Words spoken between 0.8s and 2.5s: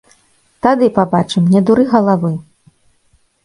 пабачым, не дуры галавы!